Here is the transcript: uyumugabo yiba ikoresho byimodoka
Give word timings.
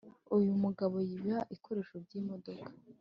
uyumugabo 0.37 0.97
yiba 1.09 1.37
ikoresho 1.55 1.95
byimodoka 2.05 2.69